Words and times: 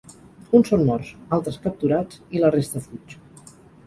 Uns 0.59 0.69
són 0.71 0.85
morts, 0.85 1.11
altres 1.37 1.59
capturats 1.65 2.21
i 2.39 2.41
la 2.45 2.51
resta 2.57 2.81
fuig. 2.87 3.15